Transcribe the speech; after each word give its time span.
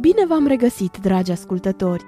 Bine 0.00 0.26
v-am 0.28 0.46
regăsit, 0.46 0.98
dragi 1.02 1.30
ascultători! 1.30 2.04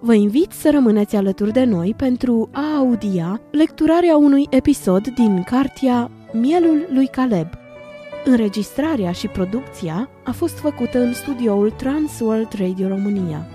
Vă 0.00 0.14
invit 0.14 0.52
să 0.52 0.70
rămâneți 0.70 1.16
alături 1.16 1.52
de 1.52 1.64
noi 1.64 1.94
pentru 1.96 2.48
a 2.52 2.76
audia 2.76 3.40
lecturarea 3.50 4.16
unui 4.16 4.46
episod 4.50 5.06
din 5.06 5.42
cartea 5.42 6.10
Mielul 6.32 6.86
lui 6.92 7.06
Caleb. 7.06 7.48
Înregistrarea 8.24 9.12
și 9.12 9.26
producția 9.26 10.08
a 10.24 10.32
fost 10.32 10.58
făcută 10.58 10.98
în 10.98 11.12
studioul 11.12 11.70
Transworld 11.70 12.52
Radio 12.58 12.88
România. 12.88 13.46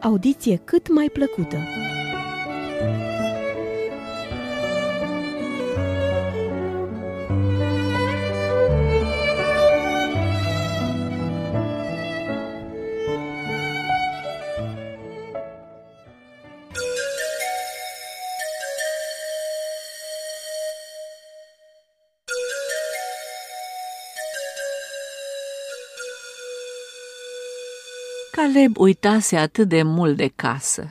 Audiție 0.00 0.60
cât 0.64 0.92
mai 0.92 1.10
plăcută! 1.12 1.56
Caleb 28.36 28.78
uitase 28.78 29.36
atât 29.36 29.68
de 29.68 29.82
mult 29.82 30.16
de 30.16 30.32
casă. 30.36 30.90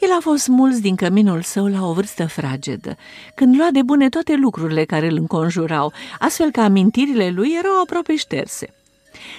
El 0.00 0.10
a 0.10 0.20
fost 0.20 0.48
mulți 0.48 0.80
din 0.80 0.96
căminul 0.96 1.42
său 1.42 1.66
la 1.66 1.86
o 1.86 1.92
vârstă 1.92 2.26
fragedă, 2.26 2.96
când 3.34 3.56
lua 3.56 3.68
de 3.72 3.82
bune 3.82 4.08
toate 4.08 4.34
lucrurile 4.34 4.84
care 4.84 5.06
îl 5.06 5.16
înconjurau, 5.16 5.92
astfel 6.18 6.50
că 6.50 6.60
amintirile 6.60 7.30
lui 7.30 7.54
erau 7.58 7.80
aproape 7.82 8.16
șterse. 8.16 8.74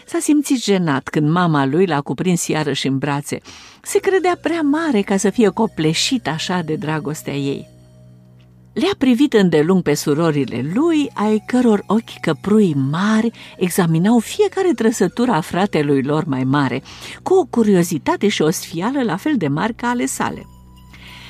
S-a 0.06 0.20
simțit 0.20 0.64
jenat 0.64 1.08
când 1.08 1.30
mama 1.30 1.66
lui 1.66 1.86
l-a 1.86 2.02
cuprins 2.02 2.48
iarăși 2.48 2.88
în 2.88 2.98
brațe. 2.98 3.40
Se 3.81 4.00
credea 4.00 4.38
prea 4.42 4.62
mare 4.62 5.02
ca 5.02 5.18
să 5.18 5.30
fie 5.30 5.50
copleșit 5.50 6.28
așa 6.28 6.62
de 6.62 6.75
dragostea 6.75 7.36
ei. 7.36 7.68
Le-a 8.73 8.95
privit 8.97 9.33
îndelung 9.33 9.81
pe 9.81 9.94
surorile 9.94 10.72
lui, 10.73 11.09
ai 11.14 11.44
căror 11.45 11.83
ochi 11.88 12.19
căprui 12.22 12.73
mari 12.73 13.31
examinau 13.58 14.19
fiecare 14.19 14.73
trăsătură 14.73 15.31
a 15.31 15.41
fratelui 15.41 16.03
lor 16.03 16.23
mai 16.25 16.44
mare, 16.44 16.83
cu 17.23 17.33
o 17.33 17.45
curiozitate 17.45 18.28
și 18.28 18.41
o 18.41 18.50
sfială 18.50 19.03
la 19.03 19.16
fel 19.16 19.38
de 19.38 19.47
mari 19.47 19.73
ca 19.73 19.88
ale 19.88 20.05
sale. 20.05 20.47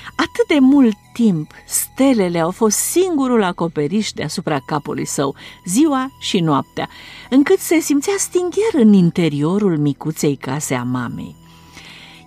Atât 0.10 0.48
de 0.48 0.60
mult 0.60 0.96
timp, 1.14 1.52
stelele 1.68 2.40
au 2.40 2.52
fost 2.52 2.78
singurul 2.78 3.44
acoperiș 3.44 4.12
deasupra 4.12 4.60
capului 4.66 5.06
său, 5.06 5.36
ziua 5.66 6.08
și 6.20 6.40
noaptea, 6.40 6.90
încât 7.30 7.60
se 7.60 7.80
simțea 7.80 8.16
stingher 8.18 8.74
în 8.74 8.94
interiorul 8.94 9.78
micuței 9.78 10.36
case 10.36 10.74
a 10.74 10.84
mamei. 10.84 11.36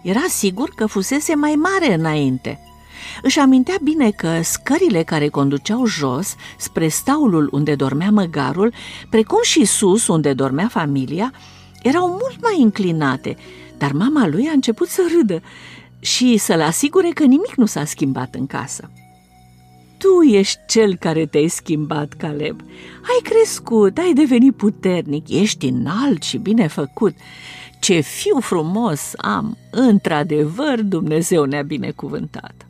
Era 0.02 0.24
sigur 0.28 0.68
că 0.68 0.86
fusese 0.86 1.34
mai 1.34 1.54
mare 1.54 1.94
înainte– 1.94 2.58
își 3.22 3.38
amintea 3.38 3.76
bine 3.82 4.10
că 4.10 4.40
scările 4.42 5.02
care 5.02 5.28
conduceau 5.28 5.86
jos, 5.86 6.34
spre 6.58 6.88
staulul 6.88 7.48
unde 7.52 7.74
dormea 7.74 8.10
măgarul, 8.10 8.72
precum 9.10 9.40
și 9.42 9.64
sus 9.64 10.06
unde 10.06 10.32
dormea 10.32 10.68
familia, 10.68 11.32
erau 11.82 12.08
mult 12.08 12.36
mai 12.40 12.62
înclinate, 12.62 13.36
dar 13.78 13.92
mama 13.92 14.26
lui 14.26 14.46
a 14.48 14.52
început 14.52 14.88
să 14.88 15.02
râdă 15.16 15.42
și 16.00 16.36
să-l 16.36 16.60
asigure 16.60 17.08
că 17.08 17.24
nimic 17.24 17.54
nu 17.54 17.66
s-a 17.66 17.84
schimbat 17.84 18.34
în 18.34 18.46
casă. 18.46 18.90
Tu 19.98 20.22
ești 20.22 20.58
cel 20.66 20.96
care 20.96 21.26
te-ai 21.26 21.48
schimbat, 21.48 22.12
Caleb. 22.12 22.60
Ai 23.02 23.20
crescut, 23.22 23.98
ai 23.98 24.12
devenit 24.12 24.56
puternic, 24.56 25.28
ești 25.28 25.66
înalt 25.66 26.22
și 26.22 26.38
bine 26.38 26.66
făcut. 26.66 27.14
Ce 27.80 28.00
fiu 28.00 28.40
frumos 28.40 29.12
am! 29.16 29.56
Într-adevăr, 29.70 30.82
Dumnezeu 30.82 31.44
ne-a 31.44 31.62
binecuvântat. 31.62 32.66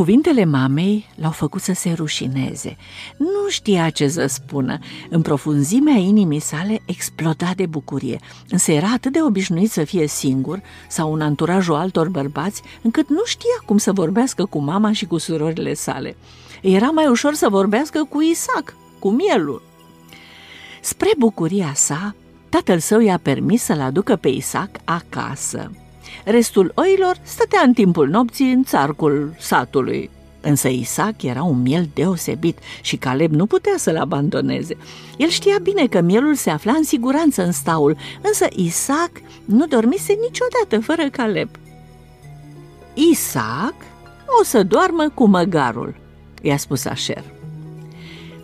Cuvintele 0.00 0.44
mamei 0.44 1.08
l-au 1.14 1.30
făcut 1.30 1.60
să 1.60 1.72
se 1.72 1.92
rușineze. 1.92 2.76
Nu 3.16 3.48
știa 3.48 3.90
ce 3.90 4.08
să 4.08 4.26
spună. 4.26 4.78
În 5.10 5.22
profunzimea 5.22 5.94
inimii 5.94 6.40
sale 6.40 6.80
exploda 6.84 7.52
de 7.56 7.66
bucurie, 7.66 8.18
însă 8.50 8.72
era 8.72 8.88
atât 8.92 9.12
de 9.12 9.22
obișnuit 9.22 9.70
să 9.70 9.84
fie 9.84 10.06
singur 10.06 10.62
sau 10.88 11.12
în 11.14 11.20
anturajul 11.20 11.74
altor 11.74 12.08
bărbați, 12.08 12.62
încât 12.82 13.08
nu 13.08 13.24
știa 13.24 13.62
cum 13.66 13.78
să 13.78 13.92
vorbească 13.92 14.44
cu 14.44 14.58
mama 14.58 14.92
și 14.92 15.06
cu 15.06 15.18
surorile 15.18 15.74
sale. 15.74 16.16
Era 16.62 16.90
mai 16.90 17.06
ușor 17.06 17.34
să 17.34 17.48
vorbească 17.48 18.06
cu 18.08 18.20
Isaac, 18.20 18.76
cu 18.98 19.10
mielul. 19.10 19.62
Spre 20.80 21.10
bucuria 21.18 21.72
sa, 21.74 22.14
tatăl 22.48 22.78
său 22.78 23.00
i-a 23.00 23.18
permis 23.22 23.62
să-l 23.62 23.80
aducă 23.80 24.16
pe 24.16 24.28
Isaac 24.28 24.70
acasă. 24.84 25.70
Restul 26.24 26.72
oilor 26.74 27.16
stătea 27.22 27.62
în 27.64 27.72
timpul 27.72 28.08
nopții 28.08 28.52
în 28.52 28.64
țarcul 28.64 29.34
satului. 29.38 30.10
Însă 30.40 30.68
Isaac 30.68 31.22
era 31.22 31.42
un 31.42 31.62
miel 31.62 31.88
deosebit 31.94 32.58
și 32.80 32.96
Caleb 32.96 33.32
nu 33.32 33.46
putea 33.46 33.74
să-l 33.76 33.96
abandoneze. 33.96 34.76
El 35.16 35.28
știa 35.28 35.58
bine 35.62 35.86
că 35.86 36.00
mielul 36.00 36.34
se 36.34 36.50
afla 36.50 36.72
în 36.72 36.82
siguranță 36.82 37.44
în 37.44 37.52
staul, 37.52 37.96
însă 38.22 38.46
Isaac 38.50 39.10
nu 39.44 39.66
dormise 39.66 40.12
niciodată 40.12 40.80
fără 40.80 41.08
Caleb. 41.10 41.48
Isaac 42.94 43.74
o 44.40 44.44
să 44.44 44.62
doarmă 44.62 45.08
cu 45.14 45.26
măgarul, 45.26 45.96
i-a 46.42 46.56
spus 46.56 46.84
Asher. 46.84 47.24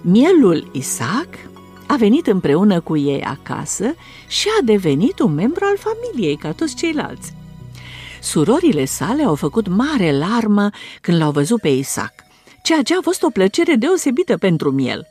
Mielul 0.00 0.70
Isaac 0.72 1.28
a 1.87 1.97
venit 1.97 2.26
împreună 2.26 2.81
cu 2.81 2.97
ei 2.97 3.22
acasă 3.22 3.94
și 4.28 4.48
a 4.60 4.64
devenit 4.64 5.19
un 5.19 5.34
membru 5.34 5.64
al 5.64 5.76
familiei 5.76 6.37
ca 6.37 6.53
toți 6.53 6.75
ceilalți. 6.75 7.34
Surorile 8.26 8.84
sale 8.84 9.22
au 9.22 9.34
făcut 9.34 9.69
mare 9.69 10.19
larmă 10.19 10.70
când 11.00 11.19
l-au 11.19 11.31
văzut 11.31 11.60
pe 11.60 11.69
Isaac, 11.69 12.12
ceea 12.62 12.82
ce 12.82 12.97
a 12.97 13.00
fost 13.00 13.22
o 13.22 13.31
plăcere 13.31 13.75
deosebită 13.75 14.37
pentru 14.37 14.70
miel. 14.70 15.06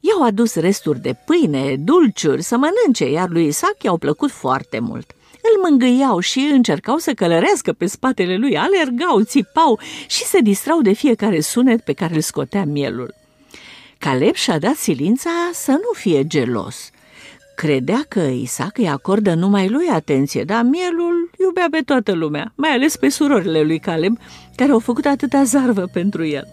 I-au 0.00 0.22
adus 0.22 0.54
resturi 0.54 1.00
de 1.00 1.16
pâine, 1.26 1.76
dulciuri 1.76 2.42
să 2.42 2.56
mănânce, 2.56 3.10
iar 3.10 3.28
lui 3.28 3.46
Isaac 3.46 3.82
i-au 3.82 3.96
plăcut 3.96 4.30
foarte 4.30 4.78
mult. 4.78 5.10
Îl 5.32 5.68
mângâiau 5.68 6.18
și 6.18 6.38
încercau 6.52 6.96
să 6.96 7.12
călărească 7.12 7.72
pe 7.72 7.86
spatele 7.86 8.36
lui, 8.36 8.58
alergau, 8.58 9.22
țipau 9.22 9.80
și 10.06 10.24
se 10.24 10.40
distrau 10.40 10.80
de 10.80 10.92
fiecare 10.92 11.40
sunet 11.40 11.80
pe 11.80 11.92
care 11.92 12.14
îl 12.14 12.20
scotea 12.20 12.64
mielul. 12.64 13.14
Caleb 13.98 14.34
și-a 14.34 14.58
dat 14.58 14.74
silința 14.74 15.30
să 15.52 15.70
nu 15.70 15.92
fie 15.94 16.26
gelos– 16.26 16.76
Credea 17.58 18.04
că 18.08 18.20
Isaac 18.20 18.78
îi 18.78 18.88
acordă 18.88 19.34
numai 19.34 19.68
lui 19.68 19.86
atenție, 19.88 20.44
dar 20.44 20.62
mielul 20.62 21.27
iubea 21.40 21.66
pe 21.70 21.80
toată 21.80 22.12
lumea, 22.12 22.52
mai 22.56 22.70
ales 22.70 22.96
pe 22.96 23.08
surorile 23.08 23.62
lui 23.62 23.78
Caleb, 23.78 24.18
care 24.56 24.72
au 24.72 24.78
făcut 24.78 25.04
atâta 25.04 25.42
zarvă 25.42 25.88
pentru 25.92 26.24
el. 26.24 26.46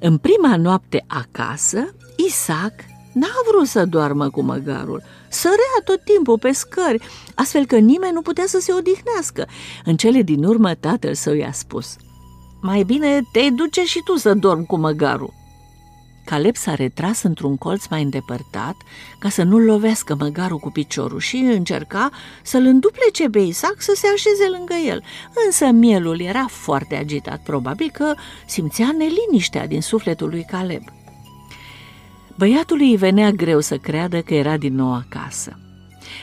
În 0.00 0.16
prima 0.16 0.56
noapte 0.56 1.04
acasă, 1.06 1.94
Isaac 2.26 2.72
n-a 3.12 3.34
vrut 3.50 3.66
să 3.66 3.84
doarmă 3.84 4.30
cu 4.30 4.42
măgarul. 4.42 5.02
Sărea 5.28 5.80
tot 5.84 6.04
timpul 6.04 6.38
pe 6.38 6.52
scări, 6.52 7.02
astfel 7.34 7.66
că 7.66 7.76
nimeni 7.76 8.12
nu 8.12 8.22
putea 8.22 8.44
să 8.46 8.58
se 8.60 8.72
odihnească. 8.72 9.46
În 9.84 9.96
cele 9.96 10.22
din 10.22 10.44
urmă, 10.44 10.74
tatăl 10.74 11.14
său 11.14 11.34
i-a 11.34 11.52
spus, 11.52 11.96
Mai 12.62 12.82
bine 12.82 13.20
te 13.32 13.50
duce 13.50 13.84
și 13.84 14.00
tu 14.04 14.16
să 14.16 14.34
dormi 14.34 14.66
cu 14.66 14.76
măgarul. 14.76 15.32
Caleb 16.24 16.56
s-a 16.56 16.74
retras 16.74 17.22
într-un 17.22 17.56
colț 17.56 17.86
mai 17.86 18.02
îndepărtat 18.02 18.76
ca 19.18 19.28
să 19.28 19.42
nu-l 19.42 19.62
lovească 19.62 20.16
măgarul 20.18 20.58
cu 20.58 20.70
piciorul 20.70 21.18
și 21.18 21.36
încerca 21.36 22.10
să-l 22.42 22.64
înduplece 22.64 23.28
pe 23.28 23.38
Isaac 23.38 23.76
să 23.78 23.92
se 23.96 24.06
așeze 24.14 24.48
lângă 24.56 24.74
el. 24.86 25.02
Însă 25.46 25.64
mielul 25.66 26.20
era 26.20 26.46
foarte 26.48 26.94
agitat, 26.94 27.42
probabil 27.42 27.90
că 27.92 28.14
simțea 28.46 28.94
neliniștea 28.98 29.66
din 29.66 29.80
sufletul 29.80 30.28
lui 30.28 30.44
Caleb. 30.50 30.82
Băiatului 32.36 32.90
îi 32.90 32.96
venea 32.96 33.30
greu 33.30 33.60
să 33.60 33.76
creadă 33.76 34.20
că 34.20 34.34
era 34.34 34.56
din 34.56 34.74
nou 34.74 34.94
acasă. 34.94 35.56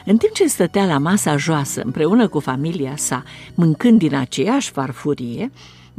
În 0.06 0.18
timp 0.18 0.34
ce 0.34 0.48
stătea 0.48 0.86
la 0.86 0.98
masa 0.98 1.38
joasă 1.38 1.82
împreună 1.82 2.28
cu 2.28 2.40
familia 2.40 2.96
sa, 2.96 3.24
mâncând 3.56 3.98
din 4.00 4.16
aceeași 4.16 4.72
farfurie, 4.72 5.52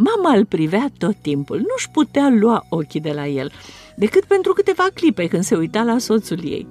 mama 0.05 0.37
îl 0.37 0.45
privea 0.45 0.91
tot 0.99 1.17
timpul, 1.23 1.57
nu-și 1.57 1.91
putea 1.91 2.29
lua 2.41 2.67
ochii 2.69 3.01
de 3.01 3.13
la 3.13 3.27
el– 3.27 3.53
decât 4.01 4.25
pentru 4.25 4.53
câteva 4.53 4.87
clipe 4.95 5.27
când 5.27 5.43
se 5.43 5.57
uita 5.57 5.83
la 5.83 5.99
soțul 5.99 6.45
ei. 6.45 6.67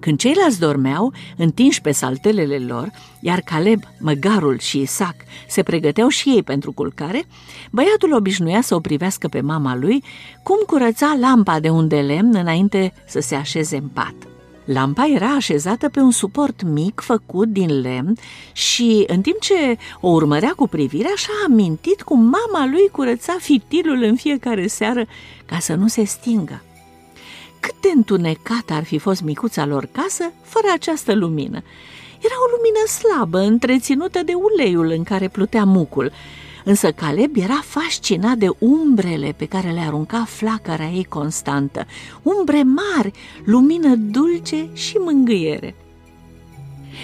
Când 0.00 0.18
ceilalți 0.18 0.60
dormeau, 0.60 1.12
întinși 1.36 1.80
pe 1.80 1.92
saltelele 1.92 2.58
lor, 2.58 2.90
iar 3.20 3.40
Caleb, 3.40 3.82
măgarul 4.00 4.58
și 4.58 4.80
Isaac 4.80 5.14
se 5.48 5.62
pregăteau 5.62 6.08
și 6.08 6.28
ei 6.28 6.42
pentru 6.42 6.72
culcare, 6.72 7.24
băiatul 7.70 8.14
obișnuia 8.14 8.60
să 8.60 8.74
o 8.74 8.80
privească 8.80 9.28
pe 9.28 9.40
mama 9.40 9.76
lui 9.76 10.04
cum 10.42 10.58
curăța 10.66 11.16
lampa 11.20 11.60
de 11.60 11.68
un 11.68 11.88
de 11.88 12.00
lemn 12.00 12.34
înainte 12.34 12.92
să 13.06 13.20
se 13.20 13.34
așeze 13.34 13.76
în 13.76 13.88
pat. 13.88 14.35
Lampa 14.66 15.06
era 15.06 15.26
așezată 15.34 15.88
pe 15.88 16.00
un 16.00 16.10
suport 16.10 16.62
mic 16.62 17.00
făcut 17.00 17.48
din 17.48 17.80
lemn 17.80 18.16
și, 18.52 19.04
în 19.06 19.20
timp 19.20 19.40
ce 19.40 19.78
o 20.00 20.08
urmărea 20.08 20.52
cu 20.56 20.68
privirea, 20.68 21.10
așa 21.14 21.28
a 21.40 21.44
amintit 21.48 22.02
cum 22.02 22.20
mama 22.20 22.66
lui 22.70 22.88
curăța 22.92 23.36
fitilul 23.38 24.02
în 24.02 24.16
fiecare 24.16 24.66
seară 24.66 25.06
ca 25.44 25.58
să 25.58 25.74
nu 25.74 25.88
se 25.88 26.04
stingă. 26.04 26.62
cât 27.60 27.74
de 27.80 27.88
întunecată 27.94 28.72
ar 28.72 28.84
fi 28.84 28.98
fost 28.98 29.22
micuța 29.22 29.66
lor 29.66 29.88
casă 29.92 30.32
fără 30.42 30.66
această 30.74 31.14
lumină. 31.14 31.62
Era 32.20 32.34
o 32.44 32.50
lumină 32.56 32.86
slabă, 32.86 33.38
întreținută 33.38 34.22
de 34.22 34.32
uleiul 34.34 34.90
în 34.90 35.02
care 35.02 35.28
plutea 35.28 35.64
mucul, 35.64 36.12
însă 36.66 36.92
Caleb 36.92 37.36
era 37.36 37.60
fascinat 37.64 38.36
de 38.36 38.48
umbrele 38.58 39.34
pe 39.36 39.46
care 39.46 39.70
le 39.70 39.80
arunca 39.80 40.24
flacăra 40.24 40.88
ei 40.88 41.04
constantă, 41.04 41.86
umbre 42.22 42.62
mari, 42.62 43.12
lumină 43.44 43.94
dulce 43.94 44.68
și 44.72 44.96
mângâiere. 44.96 45.74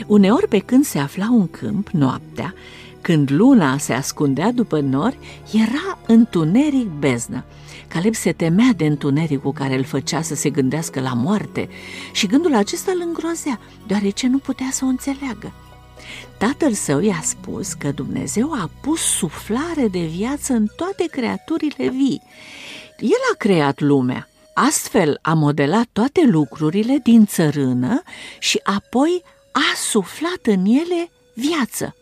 Uneori 0.07 0.49
pe 0.49 0.59
când 0.59 0.85
se 0.85 0.99
afla 0.99 1.29
un 1.31 1.49
câmp, 1.49 1.89
noaptea, 1.89 2.55
când 3.01 3.31
luna 3.31 3.79
se 3.79 3.93
ascundea 3.93 4.53
după 4.53 4.81
nori, 4.81 5.19
era 5.53 5.99
întuneric 6.07 6.89
beznă. 6.99 7.45
Caleb 7.89 8.15
se 8.15 8.33
temea 8.33 8.73
de 8.77 8.87
întunericul 8.87 9.53
care 9.53 9.77
îl 9.77 9.85
făcea 9.85 10.23
să 10.23 10.35
se 10.35 10.51
gândească 10.51 11.01
la 11.01 11.13
moarte 11.13 11.69
și 12.13 12.27
gândul 12.27 12.55
acesta 12.55 12.93
îl 12.95 13.03
îngrozea, 13.07 13.61
deoarece 13.87 14.27
nu 14.27 14.39
putea 14.39 14.69
să 14.71 14.85
o 14.85 14.89
înțeleagă. 14.89 15.53
Tatăl 16.39 16.73
său 16.73 17.01
i-a 17.01 17.21
spus 17.23 17.73
că 17.73 17.91
Dumnezeu 17.91 18.53
a 18.53 18.71
pus 18.81 19.01
suflare 19.01 19.89
de 19.89 20.05
viață 20.05 20.53
în 20.53 20.67
toate 20.77 21.05
creaturile 21.11 21.89
vii. 21.89 22.23
El 22.99 23.21
a 23.33 23.37
creat 23.37 23.81
lumea, 23.81 24.29
astfel 24.55 25.19
a 25.23 25.33
modelat 25.33 25.87
toate 25.93 26.25
lucrurile 26.25 26.99
din 27.03 27.27
țărână 27.27 28.03
și 28.39 28.61
apoi 28.63 29.23
a 29.53 29.77
suflat 29.77 30.41
în 30.43 30.65
ele 30.65 31.11
viață. 31.35 31.97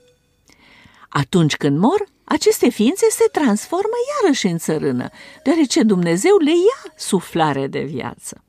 Atunci 1.08 1.56
când 1.56 1.78
mor, 1.78 2.04
aceste 2.24 2.68
ființe 2.68 3.06
se 3.10 3.24
transformă 3.32 3.94
iarăși 4.22 4.46
în 4.46 4.58
țărână, 4.58 5.08
deoarece 5.42 5.82
Dumnezeu 5.82 6.36
le 6.36 6.50
ia 6.50 6.92
suflare 6.96 7.66
de 7.66 7.80
viață. 7.80 8.44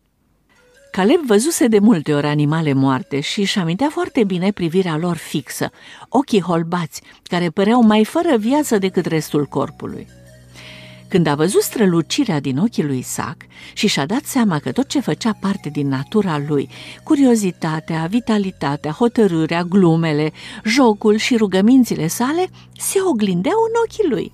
Caleb 0.92 1.26
văzuse 1.26 1.68
de 1.68 1.80
multe 1.80 2.14
ori 2.14 2.28
animale 2.28 2.74
moarte 2.74 3.20
și 3.20 3.40
își 3.40 3.60
amintea 3.60 3.90
foarte 3.90 4.24
bine 4.24 4.52
privirea 4.52 4.98
lor 4.98 5.16
fixă, 5.16 5.72
ochii 6.10 6.42
holbați, 6.42 7.02
care 7.24 7.50
păreau 7.50 7.82
mai 7.82 8.06
fără 8.06 8.38
viață 8.38 8.78
decât 8.78 9.06
restul 9.06 9.46
corpului. 9.46 10.08
Când 11.08 11.28
a 11.28 11.36
văzut 11.36 11.62
strălucirea 11.62 12.40
din 12.40 12.58
ochii 12.58 12.84
lui 12.84 12.98
Isaac 12.98 13.38
și 13.74 13.88
și-a 13.88 14.06
dat 14.06 14.24
seama 14.24 14.60
că 14.60 14.72
tot 14.72 14.88
ce 14.88 15.00
făcea 15.00 15.38
parte 15.40 15.70
din 15.70 15.88
natura 15.88 16.42
lui, 16.48 16.70
curiozitatea, 17.04 18.06
vitalitatea, 18.10 18.92
hotărârea, 18.92 19.64
glumele, 19.64 20.32
jocul 20.64 21.16
și 21.16 21.38
rugămințile 21.38 22.08
sale, 22.08 22.50
se 22.78 23.00
oglindeau 23.02 23.58
în 23.68 23.74
ochii 23.86 24.10
lui. 24.10 24.32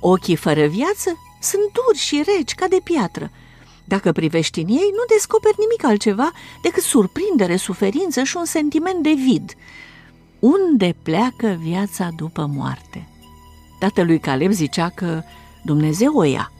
Ochii 0.00 0.36
fără 0.36 0.66
viață 0.66 1.18
sunt 1.40 1.62
duri 1.72 1.98
și 1.98 2.22
reci 2.36 2.54
ca 2.54 2.66
de 2.68 2.78
piatră. 2.84 3.30
Dacă 3.84 4.12
privești 4.12 4.60
în 4.60 4.68
ei, 4.68 4.90
nu 4.92 5.04
descoperi 5.08 5.56
nimic 5.58 5.84
altceva 5.84 6.32
decât 6.62 6.82
surprindere, 6.82 7.56
suferință 7.56 8.22
și 8.22 8.36
un 8.36 8.44
sentiment 8.44 9.02
de 9.02 9.12
vid. 9.12 9.54
Unde 10.38 10.94
pleacă 11.02 11.58
viața 11.60 12.08
după 12.16 12.50
moarte? 12.54 13.08
Tatălui 13.78 14.18
Caleb 14.18 14.50
zicea 14.50 14.88
că 14.88 15.22
Dumnezeu 15.64 16.16
o 16.16 16.22
ia. 16.22 16.52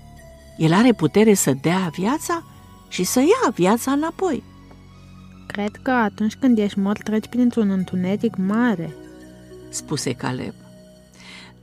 El 0.57 0.73
are 0.73 0.93
putere 0.93 1.35
să 1.35 1.53
dea 1.53 1.91
viața 1.97 2.45
și 2.89 3.05
să 3.05 3.21
ia 3.21 3.51
viața 3.55 3.93
înapoi. 3.93 4.43
Cred 5.47 5.77
că 5.83 5.91
atunci 5.91 6.35
când 6.35 6.59
ești 6.59 6.79
mort 6.79 7.03
treci 7.03 7.27
printr-un 7.27 7.71
întuneric 7.71 8.37
mare, 8.37 8.95
spuse 9.69 10.13
Caleb. 10.13 10.55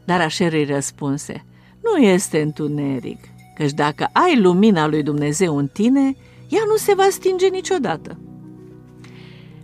Dar 0.05 0.21
Așer 0.21 0.53
îi 0.53 0.65
răspunse, 0.65 1.45
nu 1.83 2.03
este 2.03 2.41
întuneric, 2.41 3.19
căci 3.61 3.71
dacă 3.71 4.09
ai 4.11 4.39
lumina 4.39 4.87
lui 4.87 5.03
Dumnezeu 5.03 5.57
în 5.57 5.67
tine, 5.67 6.15
ea 6.49 6.61
nu 6.67 6.75
se 6.75 6.93
va 6.93 7.07
stinge 7.09 7.47
niciodată. 7.47 8.17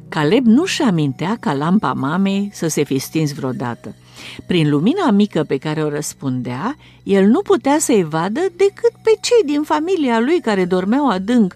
Caleb 0.09 0.45
nu-și 0.45 0.81
amintea 0.81 1.37
ca 1.39 1.53
lampa 1.53 1.93
mamei 1.93 2.49
să 2.53 2.67
se 2.67 2.83
fi 2.83 2.97
stins 2.97 3.33
vreodată– 3.33 3.95
prin 4.47 4.69
lumina 4.69 5.11
mică 5.11 5.43
pe 5.43 5.57
care 5.57 5.83
o 5.83 5.89
răspundea, 5.89 6.75
el 7.03 7.25
nu 7.25 7.41
putea 7.41 7.77
să-i 7.79 8.03
vadă 8.03 8.39
decât 8.55 8.91
pe 9.03 9.17
cei 9.21 9.43
din 9.45 9.61
familia 9.61 10.19
lui 10.19 10.41
care 10.41 10.65
dormeau 10.65 11.09
adânc 11.09 11.55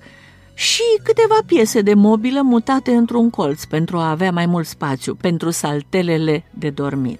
și 0.53 0.83
câteva 1.03 1.37
piese 1.45 1.81
de 1.81 1.93
mobilă 1.93 2.41
mutate 2.41 2.91
într-un 2.91 3.29
colț 3.29 3.63
pentru 3.63 3.97
a 3.97 4.09
avea 4.09 4.31
mai 4.31 4.45
mult 4.45 4.67
spațiu 4.67 5.15
pentru 5.15 5.49
saltelele 5.49 6.43
de 6.53 6.69
dormit. 6.69 7.19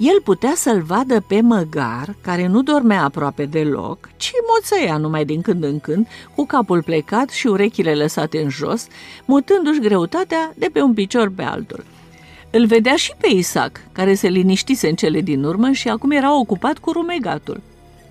El 0.00 0.20
putea 0.24 0.52
să-l 0.54 0.82
vadă 0.82 1.20
pe 1.20 1.40
măgar, 1.40 2.14
care 2.20 2.46
nu 2.46 2.62
dormea 2.62 3.04
aproape 3.04 3.44
deloc, 3.44 4.08
ci 4.16 4.32
moțăia 4.48 4.96
numai 4.96 5.24
din 5.24 5.40
când 5.40 5.64
în 5.64 5.80
când, 5.80 6.06
cu 6.34 6.46
capul 6.46 6.82
plecat 6.82 7.28
și 7.28 7.46
urechile 7.46 7.94
lăsate 7.94 8.40
în 8.42 8.48
jos, 8.48 8.86
mutându-și 9.24 9.80
greutatea 9.80 10.52
de 10.56 10.68
pe 10.72 10.82
un 10.82 10.94
picior 10.94 11.32
pe 11.36 11.42
altul– 11.42 11.84
îl 12.50 12.66
vedea 12.66 12.96
și 12.96 13.12
pe 13.20 13.28
Isaac, 13.28 13.80
care 13.92 14.14
se 14.14 14.28
liniștise 14.28 14.88
în 14.88 14.94
cele 14.94 15.20
din 15.20 15.44
urmă 15.44 15.70
și 15.70 15.88
acum 15.88 16.10
era 16.10 16.38
ocupat 16.38 16.78
cu 16.78 16.90
rumegatul. 16.92 17.60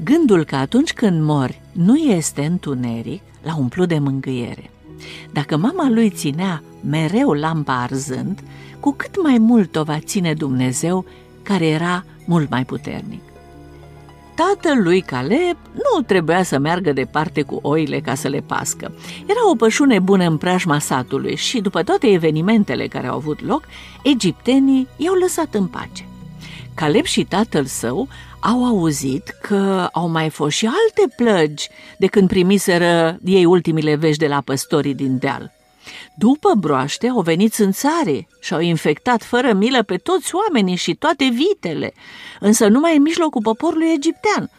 Gândul 0.03 0.43
că 0.43 0.55
atunci 0.55 0.93
când 0.93 1.23
mori 1.23 1.61
nu 1.71 1.95
este 1.95 2.45
întuneric, 2.45 3.21
l-a 3.43 3.55
umplut 3.57 3.87
de 3.87 3.99
mângâiere. 3.99 4.69
Dacă 5.33 5.57
mama 5.57 5.89
lui 5.89 6.09
ținea 6.09 6.63
mereu 6.89 7.31
lampa 7.31 7.81
arzând, 7.81 8.39
cu 8.79 8.91
cât 8.91 9.21
mai 9.23 9.37
mult 9.37 9.75
o 9.75 9.83
va 9.83 9.99
ține 9.99 10.33
Dumnezeu, 10.33 11.05
care 11.43 11.67
era 11.67 12.03
mult 12.25 12.49
mai 12.49 12.65
puternic. 12.65 13.21
Tatăl 14.35 14.81
lui 14.83 15.01
Caleb 15.01 15.57
nu 15.73 16.01
trebuia 16.01 16.43
să 16.43 16.57
meargă 16.57 16.91
departe 16.91 17.41
cu 17.41 17.59
oile 17.61 17.99
ca 17.99 18.15
să 18.15 18.27
le 18.27 18.39
pască. 18.39 18.93
Era 19.25 19.49
o 19.51 19.55
pășune 19.55 19.99
bună 19.99 20.23
în 20.23 20.37
preajma 20.37 20.79
satului 20.79 21.35
și, 21.35 21.61
după 21.61 21.83
toate 21.83 22.07
evenimentele 22.07 22.87
care 22.87 23.07
au 23.07 23.15
avut 23.15 23.45
loc, 23.45 23.63
egiptenii 24.03 24.87
i-au 24.97 25.13
lăsat 25.13 25.53
în 25.53 25.65
pace. 25.65 26.05
Caleb 26.73 27.03
și 27.03 27.23
tatăl 27.23 27.65
său 27.65 28.07
au 28.39 28.65
auzit 28.65 29.29
că 29.41 29.89
au 29.91 30.09
mai 30.09 30.29
fost 30.29 30.55
și 30.55 30.65
alte 30.65 31.13
plăgi 31.15 31.69
de 31.97 32.07
când 32.07 32.27
primiseră 32.27 33.17
ei 33.23 33.45
ultimile 33.45 33.95
vești 33.95 34.19
de 34.19 34.27
la 34.27 34.41
păstorii 34.41 34.95
din 34.95 35.17
deal. 35.17 35.58
După 36.19 36.53
broaște 36.57 37.07
au 37.07 37.21
venit 37.21 37.53
țânțare 37.53 38.27
și 38.39 38.53
au 38.53 38.59
infectat 38.59 39.23
fără 39.23 39.53
milă 39.53 39.83
pe 39.83 39.97
toți 39.97 40.35
oamenii 40.35 40.75
și 40.75 40.95
toate 40.95 41.29
vitele, 41.33 41.93
însă 42.39 42.67
numai 42.67 42.95
în 42.95 43.01
mijlocul 43.01 43.41
poporului 43.41 43.93
egiptean. 43.95 44.49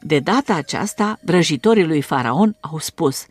De 0.00 0.18
data 0.18 0.54
aceasta, 0.54 1.18
vrăjitorii 1.24 1.86
lui 1.86 2.00
Faraon 2.00 2.56
au 2.60 2.78
spus, 2.78 3.26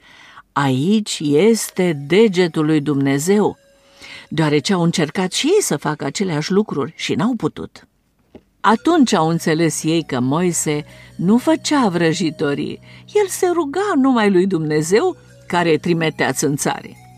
aici 0.51 1.19
este 1.21 1.93
degetul 2.07 2.65
lui 2.65 2.81
Dumnezeu, 2.81 3.57
deoarece 4.29 4.73
au 4.73 4.81
încercat 4.81 5.31
și 5.31 5.47
ei 5.47 5.61
să 5.61 5.77
facă 5.77 6.05
aceleași 6.05 6.51
lucruri 6.51 6.93
și 6.95 7.13
n-au 7.13 7.33
putut. 7.37 7.87
Atunci 8.59 9.13
au 9.13 9.27
înțeles 9.27 9.83
ei 9.83 10.03
că 10.03 10.19
Moise 10.19 10.85
nu 11.15 11.37
făcea 11.37 11.87
vrăjitorii, 11.87 12.79
el 13.13 13.27
se 13.27 13.47
ruga 13.53 13.91
numai 13.95 14.31
lui 14.31 14.47
Dumnezeu 14.47 15.17
care 15.47 15.77
trimitea 15.77 16.31
țânțare. 16.31 17.08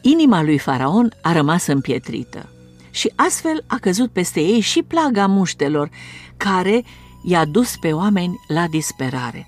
Inima 0.00 0.42
lui 0.42 0.58
Faraon 0.58 1.12
a 1.22 1.32
rămas 1.32 1.66
împietrită 1.66 2.48
și 2.90 3.12
astfel 3.16 3.64
a 3.66 3.76
căzut 3.80 4.10
peste 4.10 4.40
ei 4.40 4.60
și 4.60 4.82
plaga 4.82 5.26
muștelor, 5.26 5.90
care 6.36 6.84
i-a 7.22 7.44
dus 7.44 7.76
pe 7.80 7.92
oameni 7.92 8.40
la 8.48 8.66
disperare. 8.66 9.46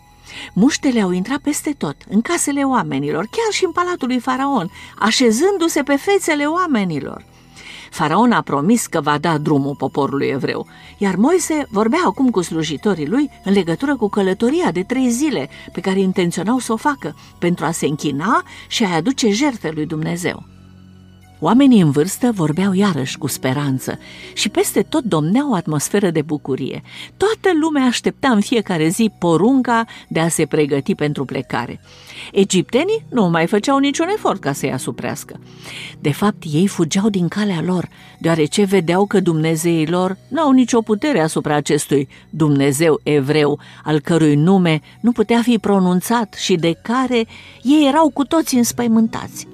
Muștele 0.55 1.01
au 1.01 1.11
intrat 1.11 1.39
peste 1.39 1.75
tot, 1.79 1.97
în 2.09 2.21
casele 2.21 2.63
oamenilor, 2.63 3.25
chiar 3.31 3.53
și 3.53 3.65
în 3.65 3.73
palatul 3.73 4.09
lui 4.09 4.19
Faraon, 4.19 4.71
așezându-se 4.99 5.83
pe 5.83 5.97
fețele 5.97 6.45
oamenilor. 6.45 7.25
Faraon 7.93 8.33
a 8.33 8.41
promis 8.41 8.87
că 8.87 9.01
va 9.01 9.19
da 9.19 9.39
drumul 9.39 9.75
poporului 9.75 10.27
evreu, 10.27 10.67
iar 10.99 11.17
Moise 11.17 11.67
vorbea 11.71 12.03
acum 12.07 12.31
cu 12.31 12.41
slujitorii 12.41 13.07
lui 13.09 13.31
în 13.45 13.53
legătură 13.53 13.97
cu 13.97 14.09
călătoria 14.09 14.71
de 14.71 14.83
trei 14.83 15.11
zile 15.11 15.49
pe 15.73 15.81
care 15.81 16.01
intenționau 16.01 16.59
să 16.59 16.73
o 16.73 16.77
facă 16.77 17.17
pentru 17.39 17.65
a 17.65 17.71
se 17.71 17.87
închina 17.87 18.43
și 18.69 18.85
a 18.85 18.95
aduce 18.95 19.31
jertfe 19.31 19.71
lui 19.75 19.87
Dumnezeu. 19.87 20.52
Oamenii 21.45 21.81
în 21.81 21.91
vârstă 21.91 22.31
vorbeau 22.35 22.73
iarăși 22.73 23.19
cu 23.19 23.27
speranță 23.27 23.99
și 24.35 24.49
peste 24.49 24.83
tot 24.83 25.05
domnea 25.05 25.51
o 25.51 25.55
atmosferă 25.55 26.11
de 26.11 26.23
bucurie. 26.23 26.83
Toată 27.17 27.59
lumea 27.61 27.85
aștepta 27.85 28.29
în 28.29 28.41
fiecare 28.41 28.89
zi 28.89 29.11
porunca 29.19 29.87
de 30.09 30.21
a 30.21 30.29
se 30.29 30.47
pregăti 30.47 30.95
pentru 30.95 31.25
plecare. 31.25 31.81
Egiptenii 32.33 33.05
nu 33.09 33.29
mai 33.29 33.47
făceau 33.47 33.79
niciun 33.79 34.09
efort 34.09 34.41
ca 34.41 34.53
să-i 34.53 34.73
asuprească. 34.73 35.41
De 36.01 36.13
fapt, 36.13 36.43
ei 36.53 36.67
fugeau 36.67 37.09
din 37.09 37.29
calea 37.29 37.63
lor, 37.63 37.89
deoarece 38.19 38.65
vedeau 38.65 39.07
că 39.07 39.21
Dumnezeii 39.21 39.89
lor 39.89 40.17
n-au 40.29 40.51
nicio 40.51 40.81
putere 40.81 41.21
asupra 41.21 41.55
acestui 41.55 42.09
Dumnezeu 42.31 43.01
evreu, 43.03 43.59
al 43.85 44.01
cărui 44.01 44.35
nume 44.35 44.81
nu 45.01 45.13
putea 45.13 45.43
fi 45.43 45.59
pronunțat 45.59 46.35
și 46.35 46.55
de 46.55 46.79
care 46.83 47.27
ei 47.63 47.87
erau 47.89 48.11
cu 48.11 48.25
toți 48.25 48.55
înspăimântați. 48.55 49.52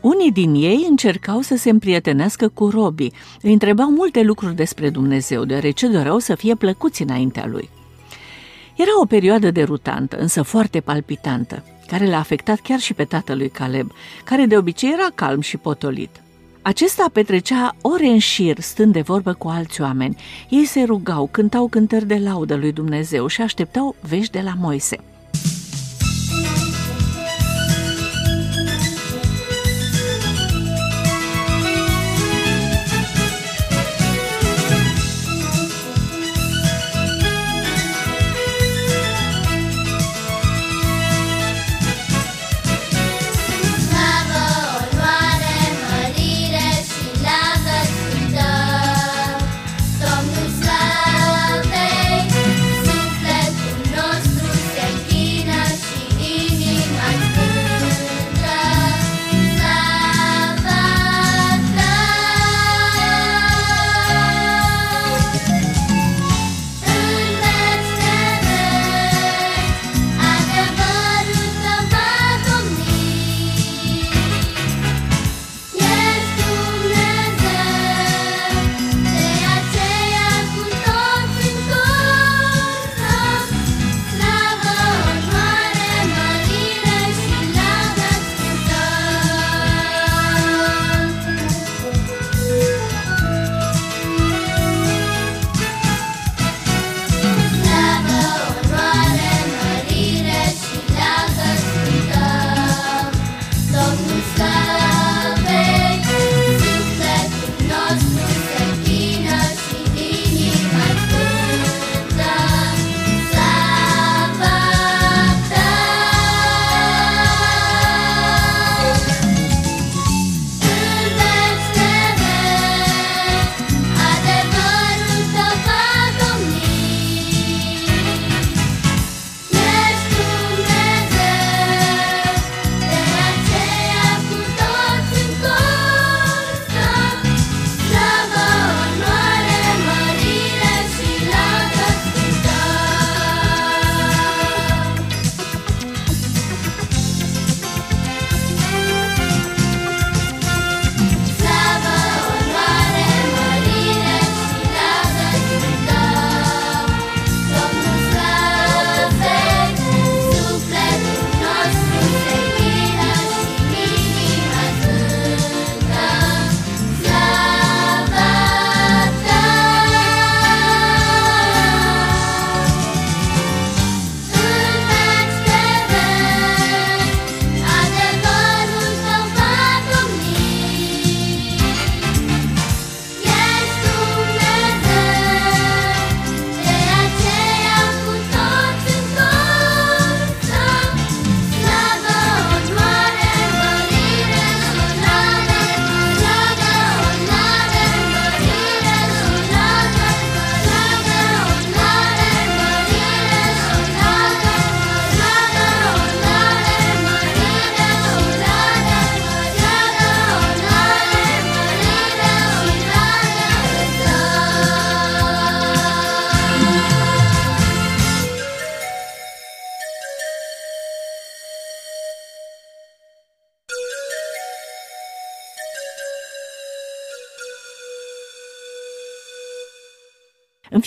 Unii 0.00 0.32
din 0.32 0.54
ei 0.54 0.86
încercau 0.88 1.40
să 1.40 1.56
se 1.56 1.70
împrietenească 1.70 2.48
cu 2.48 2.68
robii, 2.68 3.12
îi 3.42 3.52
întrebau 3.52 3.90
multe 3.90 4.22
lucruri 4.22 4.54
despre 4.54 4.90
Dumnezeu, 4.90 5.44
deoarece 5.44 5.86
doreau 5.86 6.18
să 6.18 6.34
fie 6.34 6.54
plăcuți 6.54 7.02
înaintea 7.02 7.46
lui. 7.46 7.68
Era 8.76 9.00
o 9.00 9.04
perioadă 9.04 9.50
derutantă, 9.50 10.16
însă 10.16 10.42
foarte 10.42 10.80
palpitantă. 10.80 11.64
care 11.86 12.06
l-a 12.06 12.18
afectat 12.18 12.60
chiar 12.60 12.78
și 12.78 12.94
pe 12.94 13.04
tatălui 13.04 13.48
Caleb, 13.48 13.92
care 14.24 14.46
de 14.46 14.56
obicei 14.56 14.92
era 14.92 15.08
calm 15.14 15.40
și 15.40 15.56
potolit. 15.56 16.22
Acesta 16.62 17.08
petrecea 17.12 17.76
ore 17.80 18.06
în 18.06 18.18
șir 18.18 18.60
stând 18.60 18.92
de 18.92 19.00
vorbă 19.00 19.32
cu 19.32 19.48
alți 19.48 19.80
oameni. 19.80 20.16
Ei 20.48 20.64
se 20.64 20.82
rugau, 20.82 21.28
cântau 21.30 21.68
cântări 21.68 22.06
de 22.06 22.18
laudă 22.18 22.56
lui 22.56 22.72
Dumnezeu 22.72 23.26
și 23.26 23.42
așteptau 23.42 23.94
vești 24.08 24.32
de 24.32 24.40
la 24.40 24.54
Moise. 24.58 24.98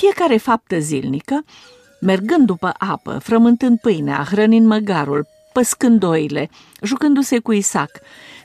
Fiecare 0.02 0.38
faptă 0.38 0.80
zilnică, 0.80 1.44
mergând 2.00 2.46
după 2.46 2.74
apă, 2.78 3.20
frământând 3.24 3.80
pâinea, 3.80 4.28
hrănind 4.30 4.68
măgarul, 4.68 5.28
păscând 5.54 6.04
oile, 6.04 6.50
jucându-se 6.82 7.40
cu 7.40 7.52
Isaac, 7.52 7.92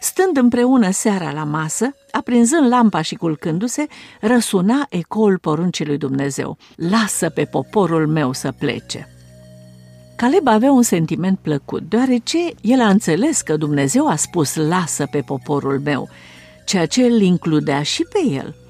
stând 0.00 0.36
împreună 0.36 0.90
seara 0.90 1.32
la 1.32 1.44
masă, 1.44 1.94
aprinzând 2.10 2.68
lampa 2.68 3.00
și 3.00 3.14
culcându-se, 3.14 3.86
răsuna 4.20 4.86
ecoul 4.88 5.38
poruncii 5.38 5.86
lui 5.86 5.98
Dumnezeu. 5.98 6.56
Lasă 6.74 7.28
pe 7.28 7.44
poporul 7.44 8.06
meu 8.06 8.32
să 8.32 8.52
plece. 8.58 9.08
Caleb 10.16 10.46
avea 10.46 10.72
un 10.72 10.82
sentiment 10.82 11.38
plăcut, 11.38 11.82
deoarece 11.88 12.38
el 12.60 12.80
a 12.80 12.88
înțeles 12.88 13.40
că 13.40 13.56
Dumnezeu 13.56 14.08
a 14.08 14.16
spus 14.16 14.54
lasă 14.54 15.06
pe 15.10 15.20
poporul 15.20 15.80
meu, 15.84 16.08
ceea 16.64 16.86
ce 16.86 17.02
îl 17.02 17.20
includea 17.20 17.82
și 17.82 18.02
pe 18.12 18.34
el– 18.34 18.54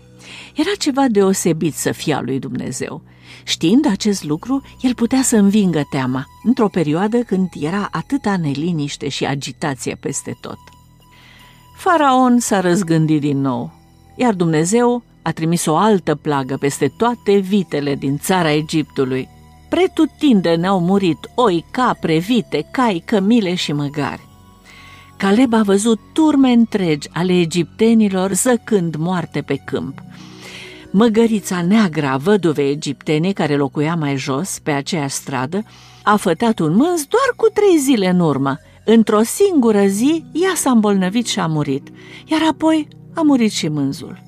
era 0.55 0.71
ceva 0.79 1.05
deosebit 1.09 1.75
să 1.75 1.93
fie 1.93 2.15
al 2.15 2.25
lui 2.25 2.39
Dumnezeu. 2.39 3.03
Știind 3.45 3.87
acest 3.87 4.25
lucru, 4.25 4.63
el 4.81 4.95
putea 4.95 5.23
să 5.23 5.37
învingă 5.37 5.87
teama, 5.91 6.25
într-o 6.45 6.69
perioadă 6.69 7.19
când 7.19 7.49
era 7.61 7.89
atâta 7.91 8.37
neliniște 8.37 9.09
și 9.09 9.25
agitație 9.25 9.95
peste 9.95 10.37
tot. 10.41 10.59
Faraon 11.77 12.39
s-a 12.39 12.61
răzgândit 12.61 13.21
din 13.21 13.41
nou, 13.41 13.73
iar 14.17 14.35
Dumnezeu 14.35 15.03
a 15.23 15.33
trimis 15.33 15.67
o 15.67 15.77
altă 15.77 16.15
plagă 16.15 16.57
peste 16.57 16.93
toate 16.97 17.37
vitele 17.37 17.95
din 17.95 18.19
țara 18.19 18.53
Egiptului. 18.53 19.29
Pretutinde 19.69 20.55
ne-au 20.55 20.81
murit 20.81 21.19
oi, 21.35 21.65
capre, 21.71 22.19
vite, 22.19 22.69
cai, 22.71 23.03
cămile 23.05 23.55
și 23.55 23.73
măgari. 23.73 24.27
Caleb 25.17 25.53
a 25.53 25.63
văzut 25.63 26.01
turme 26.13 26.51
întregi 26.51 27.09
ale 27.13 27.33
egiptenilor 27.33 28.33
zăcând 28.33 28.95
moarte 28.97 29.41
pe 29.41 29.57
câmp. 29.57 30.03
Măgărița 30.99 31.63
neagră 31.63 32.19
văduve 32.23 32.63
egiptene 32.63 33.33
care 33.33 33.57
locuia 33.57 33.95
mai 33.95 34.17
jos, 34.17 34.59
pe 34.59 34.71
aceeași 34.71 35.15
stradă, 35.15 35.65
a 36.03 36.17
fătat 36.17 36.59
un 36.59 36.75
mânz 36.75 37.05
doar 37.05 37.33
cu 37.37 37.47
trei 37.47 37.79
zile 37.79 38.09
în 38.09 38.21
urmă. 38.21 38.59
Într-o 38.85 39.23
singură 39.23 39.87
zi, 39.87 40.25
ea 40.33 40.53
s-a 40.55 40.71
îmbolnăvit 40.71 41.27
și 41.27 41.41
a 41.41 41.47
murit, 41.47 41.89
iar 42.25 42.41
apoi 42.51 42.89
a 43.15 43.21
murit 43.21 43.53
și 43.53 43.69
mânzul. 43.69 44.23